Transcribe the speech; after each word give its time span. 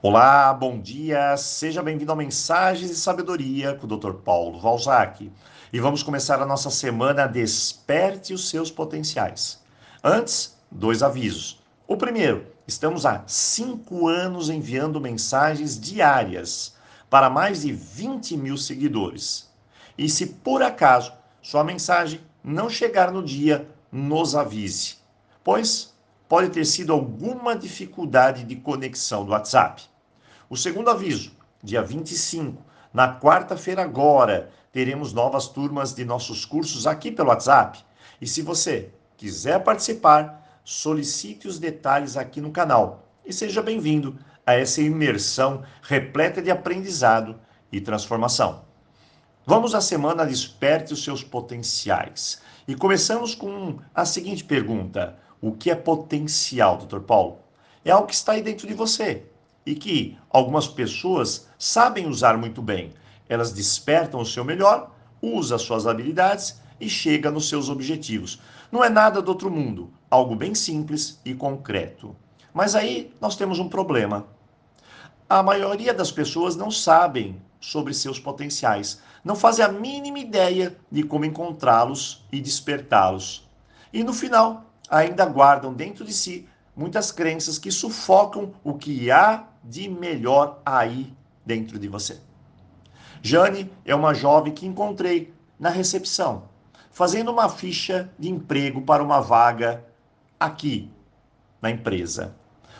Olá, 0.00 0.54
bom 0.54 0.78
dia, 0.78 1.36
seja 1.36 1.82
bem-vindo 1.82 2.12
a 2.12 2.14
Mensagens 2.14 2.88
de 2.88 2.94
Sabedoria 2.94 3.74
com 3.74 3.84
o 3.84 3.96
Dr. 3.96 4.12
Paulo 4.12 4.60
Valzac. 4.60 5.28
E 5.72 5.80
vamos 5.80 6.04
começar 6.04 6.40
a 6.40 6.46
nossa 6.46 6.70
semana 6.70 7.26
Desperte 7.26 8.32
os 8.32 8.48
seus 8.48 8.70
potenciais. 8.70 9.60
Antes, 10.02 10.56
dois 10.70 11.02
avisos. 11.02 11.60
O 11.84 11.96
primeiro, 11.96 12.46
estamos 12.64 13.04
há 13.04 13.24
cinco 13.26 14.06
anos 14.06 14.48
enviando 14.48 15.00
mensagens 15.00 15.76
diárias 15.76 16.76
para 17.10 17.28
mais 17.28 17.62
de 17.62 17.72
20 17.72 18.36
mil 18.36 18.56
seguidores. 18.56 19.50
E 19.98 20.08
se 20.08 20.26
por 20.26 20.62
acaso 20.62 21.12
sua 21.42 21.64
mensagem 21.64 22.20
não 22.44 22.70
chegar 22.70 23.10
no 23.10 23.20
dia, 23.20 23.68
nos 23.90 24.36
avise, 24.36 24.98
pois 25.42 25.92
pode 26.28 26.50
ter 26.50 26.64
sido 26.64 26.92
alguma 26.92 27.56
dificuldade 27.56 28.44
de 28.44 28.56
conexão 28.56 29.24
do 29.24 29.32
WhatsApp. 29.32 29.82
O 30.50 30.56
segundo 30.56 30.90
aviso, 30.90 31.32
dia 31.62 31.82
25, 31.82 32.62
na 32.92 33.18
quarta-feira 33.18 33.82
agora, 33.82 34.50
teremos 34.72 35.12
novas 35.12 35.48
turmas 35.48 35.94
de 35.94 36.04
nossos 36.04 36.44
cursos 36.44 36.86
aqui 36.86 37.10
pelo 37.10 37.30
WhatsApp. 37.30 37.78
E 38.20 38.26
se 38.26 38.42
você 38.42 38.90
quiser 39.16 39.62
participar, 39.64 40.60
solicite 40.64 41.48
os 41.48 41.58
detalhes 41.58 42.16
aqui 42.16 42.40
no 42.40 42.50
canal. 42.50 43.06
E 43.24 43.32
seja 43.32 43.62
bem-vindo 43.62 44.18
a 44.46 44.54
essa 44.54 44.80
imersão 44.80 45.62
repleta 45.82 46.40
de 46.40 46.50
aprendizado 46.50 47.38
e 47.70 47.80
transformação. 47.80 48.64
Vamos 49.46 49.74
à 49.74 49.80
semana 49.80 50.26
Desperte 50.26 50.92
os 50.92 51.02
seus 51.02 51.24
potenciais. 51.24 52.40
E 52.66 52.74
começamos 52.74 53.34
com 53.34 53.78
a 53.94 54.04
seguinte 54.04 54.44
pergunta: 54.44 55.18
O 55.40 55.52
que 55.52 55.70
é 55.70 55.74
potencial, 55.74 56.76
Dr. 56.78 57.00
Paulo? 57.00 57.38
É 57.84 57.90
algo 57.90 58.08
que 58.08 58.14
está 58.14 58.32
aí 58.32 58.42
dentro 58.42 58.66
de 58.66 58.74
você 58.74 59.24
e 59.64 59.74
que 59.74 60.18
algumas 60.30 60.66
pessoas 60.66 61.48
sabem 61.58 62.08
usar 62.08 62.36
muito 62.36 62.60
bem. 62.60 62.92
Elas 63.28 63.52
despertam 63.52 64.20
o 64.20 64.26
seu 64.26 64.44
melhor, 64.44 64.90
usa 65.22 65.58
suas 65.58 65.86
habilidades 65.86 66.60
e 66.80 66.88
chega 66.88 67.30
nos 67.30 67.48
seus 67.48 67.68
objetivos. 67.68 68.40
Não 68.72 68.82
é 68.82 68.88
nada 68.88 69.22
do 69.22 69.28
outro 69.28 69.50
mundo, 69.50 69.92
algo 70.10 70.34
bem 70.34 70.54
simples 70.54 71.20
e 71.24 71.34
concreto. 71.34 72.16
Mas 72.52 72.74
aí 72.74 73.12
nós 73.20 73.36
temos 73.36 73.58
um 73.58 73.68
problema. 73.68 74.26
A 75.28 75.42
maioria 75.42 75.92
das 75.92 76.10
pessoas 76.10 76.56
não 76.56 76.70
sabem 76.70 77.40
sobre 77.60 77.92
seus 77.92 78.18
potenciais, 78.18 79.00
não 79.24 79.36
fazem 79.36 79.64
a 79.64 79.68
mínima 79.68 80.18
ideia 80.18 80.76
de 80.90 81.02
como 81.02 81.24
encontrá-los 81.24 82.24
e 82.32 82.40
despertá-los. 82.40 83.46
E 83.92 84.02
no 84.02 84.12
final, 84.12 84.64
ainda 84.90 85.24
guardam 85.26 85.72
dentro 85.72 86.04
de 86.04 86.12
si 86.12 86.48
muitas 86.76 87.10
crenças 87.10 87.58
que 87.58 87.70
sufocam 87.70 88.54
o 88.62 88.74
que 88.74 89.10
há 89.10 89.44
de 89.64 89.88
melhor 89.88 90.60
aí 90.64 91.12
dentro 91.44 91.78
de 91.78 91.88
você. 91.88 92.20
Jane 93.20 93.70
é 93.84 93.94
uma 93.94 94.14
jovem 94.14 94.52
que 94.52 94.66
encontrei 94.66 95.34
na 95.58 95.70
recepção, 95.70 96.44
fazendo 96.90 97.32
uma 97.32 97.48
ficha 97.48 98.10
de 98.18 98.30
emprego 98.30 98.82
para 98.82 99.02
uma 99.02 99.20
vaga 99.20 99.84
aqui 100.38 100.90
na 101.60 101.70
empresa. 101.70 102.34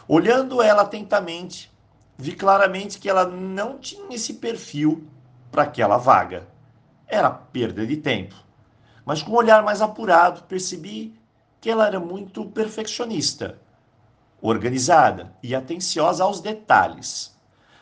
Olhando 0.07 0.63
ela 0.63 0.83
atentamente, 0.83 1.73
vi 2.17 2.33
claramente 2.33 2.99
que 2.99 3.09
ela 3.09 3.27
não 3.27 3.79
tinha 3.79 4.15
esse 4.15 4.35
perfil 4.35 5.07
para 5.51 5.65
aquela 5.65 5.99
vaga. 5.99 6.47
Era 7.07 7.31
perda 7.31 7.87
de 7.87 7.97
tempo. 7.97 8.35
Mas 9.05 9.23
com 9.23 9.33
um 9.33 9.37
olhar 9.37 9.63
mais 9.63 9.83
apurado, 9.83 10.43
percebi 10.45 11.19
que 11.61 11.71
ela 11.71 11.87
era 11.87 11.99
muito 11.99 12.45
perfeccionista, 12.47 13.59
organizada 14.41 15.35
e 15.43 15.55
atenciosa 15.55 16.25
aos 16.25 16.41
detalhes. 16.41 17.37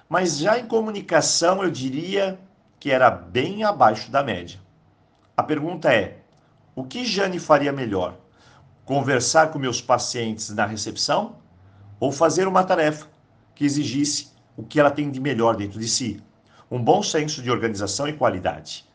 Mas 0.09 0.39
já 0.39 0.59
em 0.59 0.67
comunicação, 0.67 1.63
eu 1.63 1.71
diria 1.71 2.39
que 2.79 2.91
era 2.91 3.11
bem 3.11 3.65
abaixo 3.65 4.11
da 4.11 4.23
média. 4.23 4.61
A 5.37 5.43
pergunta 5.43 5.93
é: 5.93 6.19
o 6.75 6.85
que 6.85 7.05
Jane 7.05 7.39
faria 7.39 7.73
melhor? 7.73 8.17
Conversar 8.85 9.51
com 9.51 9.59
meus 9.59 9.81
pacientes 9.81 10.51
na 10.51 10.65
recepção 10.65 11.37
ou 11.99 12.13
fazer 12.13 12.47
uma 12.47 12.63
tarefa 12.63 13.09
que 13.55 13.65
exigisse 13.65 14.31
o 14.57 14.63
que 14.63 14.79
ela 14.79 14.91
tem 14.91 15.11
de 15.11 15.21
melhor 15.21 15.57
dentro 15.57 15.81
de 15.81 15.89
si? 15.89 16.23
Um 16.71 16.83
bom 16.83 17.03
senso 17.03 17.43
de 17.43 17.51
organização 17.51 18.09
e 18.09 18.13
qualidade. 18.13 18.87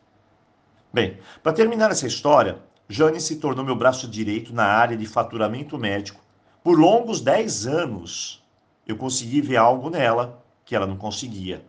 Bem, 0.92 1.18
para 1.42 1.52
terminar 1.52 1.90
essa 1.90 2.06
história, 2.06 2.58
Jane 2.92 3.22
se 3.22 3.36
tornou 3.36 3.64
meu 3.64 3.74
braço 3.74 4.06
direito 4.06 4.52
na 4.52 4.66
área 4.66 4.98
de 4.98 5.06
faturamento 5.06 5.78
médico. 5.78 6.20
Por 6.62 6.78
longos 6.78 7.22
10 7.22 7.66
anos, 7.66 8.44
eu 8.86 8.98
consegui 8.98 9.40
ver 9.40 9.56
algo 9.56 9.88
nela 9.88 10.44
que 10.62 10.76
ela 10.76 10.86
não 10.86 10.98
conseguia. 10.98 11.64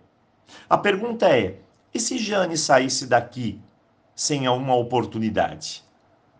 A 0.69 0.77
pergunta 0.77 1.29
é: 1.29 1.59
e 1.93 1.99
se 1.99 2.17
Jane 2.17 2.57
saísse 2.57 3.07
daqui 3.07 3.57
sem 4.13 4.49
uma 4.49 4.75
oportunidade? 4.75 5.81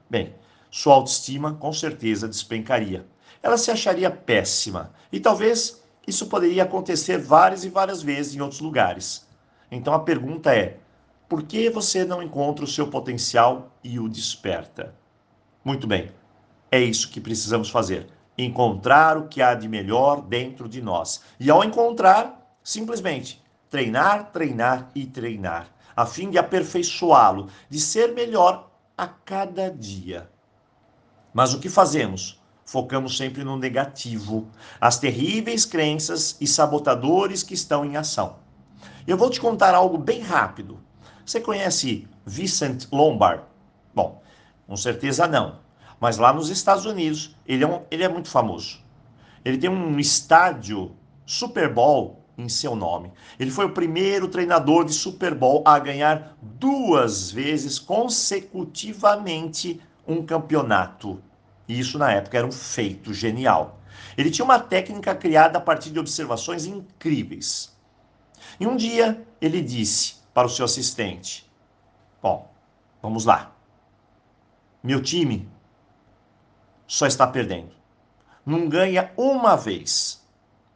Bem, 0.10 0.36
sua 0.70 0.96
autoestima 0.96 1.54
com 1.54 1.72
certeza 1.72 2.28
despencaria. 2.28 3.06
Ela 3.42 3.58
se 3.58 3.72
acharia 3.72 4.12
péssima 4.12 4.92
e 5.14 5.18
talvez 5.18 5.82
isso 6.06 6.28
poderia 6.28 6.64
acontecer 6.64 7.18
várias 7.18 7.64
e 7.64 7.70
várias 7.70 8.02
vezes 8.02 8.36
em 8.36 8.42
outros 8.42 8.60
lugares. 8.60 9.26
Então 9.72 9.94
a 9.94 10.00
pergunta 10.00 10.54
é: 10.54 10.78
por 11.34 11.42
que 11.42 11.68
você 11.68 12.06
não 12.06 12.22
encontra 12.22 12.64
o 12.64 12.68
seu 12.68 12.92
potencial 12.92 13.72
e 13.84 14.00
o 14.00 14.08
desperta? 14.08 14.94
Muito 15.66 15.88
bem, 15.88 16.12
é 16.70 16.80
isso 16.80 17.10
que 17.10 17.20
precisamos 17.20 17.72
fazer. 17.72 18.08
Encontrar 18.38 19.18
o 19.18 19.28
que 19.28 19.42
há 19.42 19.56
de 19.56 19.68
melhor 19.68 20.22
dentro 20.22 20.70
de 20.70 20.80
nós. 20.80 21.24
E 21.40 21.50
ao 21.50 21.64
encontrar, 21.64 22.56
simplesmente 22.64 23.44
treinar, 23.68 24.32
treinar 24.32 24.92
e 24.94 25.08
treinar, 25.08 25.74
a 25.96 26.06
fim 26.06 26.30
de 26.30 26.38
aperfeiçoá-lo, 26.38 27.50
de 27.68 27.80
ser 27.80 28.14
melhor 28.14 28.70
a 28.96 29.08
cada 29.08 29.72
dia. 29.72 30.30
Mas 31.34 31.52
o 31.52 31.60
que 31.60 31.68
fazemos? 31.68 32.40
Focamos 32.64 33.18
sempre 33.18 33.44
no 33.44 33.58
negativo, 33.58 34.48
as 34.80 35.00
terríveis 35.00 35.66
crenças 35.66 36.38
e 36.40 36.46
sabotadores 36.46 37.42
que 37.42 37.56
estão 37.56 37.84
em 37.84 37.98
ação. 37.98 38.36
Eu 39.08 39.18
vou 39.18 39.32
te 39.32 39.42
contar 39.42 39.74
algo 39.74 39.98
bem 39.98 40.22
rápido. 40.22 40.83
Você 41.26 41.40
conhece 41.40 42.06
Vincent 42.26 42.88
Lombard? 42.92 43.44
Bom, 43.96 44.22
com 44.68 44.76
certeza 44.76 45.26
não. 45.28 45.60
Mas 46.00 46.18
lá 46.18 46.34
nos 46.34 46.50
Estados 46.50 46.86
Unidos, 46.86 47.36
ele 47.46 47.64
é, 47.64 47.68
um, 47.68 47.82
ele 47.90 48.04
é 48.04 48.10
muito 48.10 48.30
famoso. 48.30 48.82
Ele 49.46 49.58
tem 49.58 49.70
um 49.70 49.98
estádio 50.00 50.92
Super 51.26 51.74
Bowl 51.74 52.22
em 52.38 52.50
seu 52.50 52.76
nome. 52.76 53.12
Ele 53.40 53.52
foi 53.52 53.66
o 53.66 53.72
primeiro 53.72 54.28
treinador 54.28 54.84
de 54.84 54.94
Super 54.94 55.34
Bowl 55.34 55.64
a 55.66 55.80
ganhar 55.80 56.36
duas 56.42 57.32
vezes 57.32 57.80
consecutivamente 57.80 59.80
um 60.06 60.26
campeonato. 60.26 61.22
E 61.68 61.80
isso 61.80 61.98
na 61.98 62.12
época 62.12 62.38
era 62.38 62.48
um 62.48 62.52
feito 62.52 63.14
genial. 63.14 63.80
Ele 64.18 64.30
tinha 64.30 64.44
uma 64.44 64.60
técnica 64.60 65.16
criada 65.16 65.58
a 65.58 65.62
partir 65.62 65.92
de 65.92 66.00
observações 66.00 66.66
incríveis. 66.66 67.72
E 68.60 68.68
um 68.68 68.76
dia 68.76 69.26
ele 69.40 69.62
disse 69.62 70.23
para 70.34 70.48
o 70.48 70.50
seu 70.50 70.66
assistente: 70.66 71.50
Bom, 72.22 72.52
vamos 73.02 73.26
lá. 73.26 73.56
Meu 74.82 75.02
time 75.02 75.50
só 76.88 77.06
está 77.06 77.26
perdendo. 77.26 77.72
Não 78.46 78.68
ganha 78.68 79.12
uma 79.16 79.56
vez. 79.56 80.22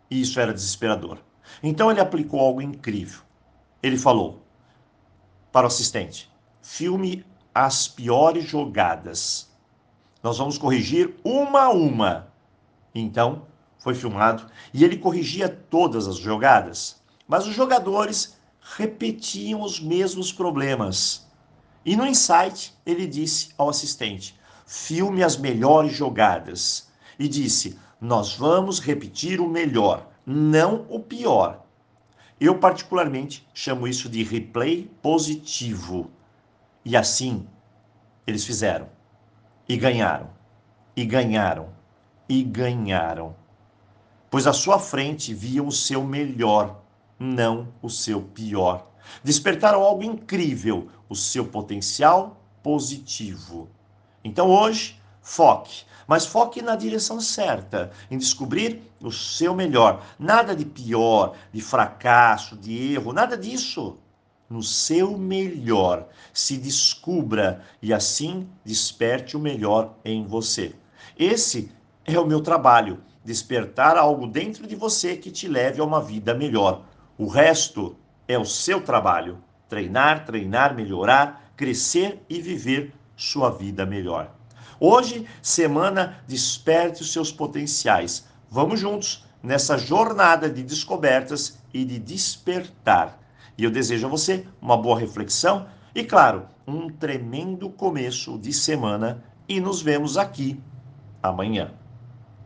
E 0.10 0.22
isso 0.22 0.40
era 0.40 0.54
desesperador. 0.54 1.20
Então 1.62 1.92
ele 1.92 2.00
aplicou 2.00 2.40
algo 2.40 2.62
incrível. 2.62 3.22
Ele 3.82 3.98
falou 3.98 4.42
para 5.52 5.66
o 5.66 5.68
assistente: 5.68 6.32
filme 6.62 7.26
as 7.54 7.88
piores 7.88 8.46
jogadas. 8.46 9.52
Nós 10.22 10.38
vamos 10.38 10.58
corrigir 10.58 11.16
uma 11.24 11.64
a 11.64 11.70
uma. 11.70 12.28
Então 12.94 13.46
foi 13.78 13.94
filmado 13.94 14.46
e 14.74 14.84
ele 14.84 14.98
corrigia 14.98 15.48
todas 15.48 16.08
as 16.08 16.18
jogadas, 16.18 17.02
mas 17.28 17.46
os 17.48 17.54
jogadores 17.54 18.37
repetiam 18.76 19.62
os 19.62 19.80
mesmos 19.80 20.32
problemas. 20.32 21.26
E 21.86 21.96
no 21.96 22.06
insight 22.06 22.74
ele 22.86 23.08
disse 23.08 23.50
ao 23.58 23.70
assistente: 23.70 24.38
filme 24.66 25.24
as 25.24 25.38
melhores 25.38 25.94
jogadas. 25.94 26.88
E 27.18 27.28
disse: 27.28 27.80
nós 28.00 28.36
vamos 28.36 28.80
repetir 28.80 29.40
o 29.40 29.48
melhor 29.48 30.08
não 30.30 30.86
o 30.90 31.00
pior. 31.00 31.66
Eu, 32.40 32.60
particularmente, 32.60 33.48
chamo 33.54 33.88
isso 33.88 34.10
de 34.10 34.24
replay 34.24 34.92
positivo. 35.02 36.12
E 36.84 36.98
assim, 36.98 37.48
eles 38.28 38.46
fizeram. 38.46 38.90
E 39.70 39.78
ganharam. 39.78 40.30
E 40.96 41.06
ganharam. 41.06 41.70
E 42.28 42.44
ganharam. 42.44 43.36
Pois 44.30 44.46
à 44.46 44.52
sua 44.52 44.78
frente 44.78 45.34
viam 45.34 45.66
o 45.66 45.72
seu 45.72 46.04
melhor, 46.04 46.84
não 47.20 47.68
o 47.82 47.90
seu 47.90 48.22
pior. 48.22 48.88
Despertaram 49.24 49.82
algo 49.82 50.04
incrível, 50.04 50.90
o 51.10 51.16
seu 51.16 51.46
potencial 51.46 52.42
positivo. 52.62 53.70
Então 54.24 54.50
hoje, 54.50 55.02
foque. 55.22 55.86
Mas 56.08 56.26
foque 56.26 56.62
na 56.62 56.76
direção 56.76 57.20
certa, 57.20 57.92
em 58.10 58.18
descobrir 58.18 58.82
o 59.02 59.12
seu 59.12 59.54
melhor. 59.54 60.02
Nada 60.18 60.56
de 60.56 60.64
pior, 60.66 61.36
de 61.52 61.62
fracasso, 61.62 62.56
de 62.56 62.94
erro, 62.94 63.12
nada 63.12 63.38
disso. 63.38 63.98
No 64.50 64.64
seu 64.64 65.18
melhor, 65.18 66.08
se 66.34 66.56
descubra 66.56 67.62
e 67.82 67.94
assim 67.94 68.48
desperte 68.64 69.36
o 69.36 69.40
melhor 69.40 69.96
em 70.06 70.26
você. 70.26 70.74
Esse 71.20 71.70
é 72.06 72.18
o 72.18 72.26
meu 72.26 72.40
trabalho, 72.40 73.04
despertar 73.26 73.98
algo 73.98 74.26
dentro 74.26 74.66
de 74.66 74.76
você 74.76 75.18
que 75.18 75.30
te 75.30 75.50
leve 75.50 75.82
a 75.82 75.84
uma 75.84 76.02
vida 76.02 76.34
melhor. 76.34 76.86
O 77.18 77.28
resto 77.28 77.96
é 78.28 78.38
o 78.38 78.46
seu 78.46 78.80
trabalho. 78.80 79.40
Treinar, 79.68 80.24
treinar, 80.24 80.76
melhorar, 80.76 81.52
crescer 81.56 82.24
e 82.30 82.40
viver 82.40 82.94
sua 83.16 83.50
vida 83.50 83.88
melhor. 83.88 84.32
Hoje, 84.80 85.28
semana 85.42 86.24
Desperte 86.28 87.02
os 87.02 87.12
seus 87.12 87.32
potenciais. 87.32 88.28
Vamos 88.52 88.80
juntos 88.80 89.26
nessa 89.42 89.80
jornada 89.80 90.48
de 90.48 90.62
descobertas 90.62 91.58
e 91.74 91.84
de 91.84 91.98
despertar. 91.98 93.20
E 93.58 93.64
eu 93.64 93.72
desejo 93.72 94.06
a 94.06 94.10
você 94.10 94.46
uma 94.62 94.78
boa 94.78 95.00
reflexão 95.00 95.68
e, 95.96 96.04
claro, 96.04 96.46
um 96.68 96.88
tremendo 96.88 97.68
começo 97.72 98.38
de 98.38 98.54
semana. 98.54 99.24
E 99.50 99.60
nos 99.60 99.82
vemos 99.82 100.18
aqui 100.18 100.62
amanhã. 101.24 101.72